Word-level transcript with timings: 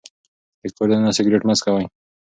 د 0.61 0.63
کور 0.75 0.87
دننه 0.89 1.11
سګرټ 1.17 1.41
مه 1.47 1.53
څکوئ. 1.59 1.85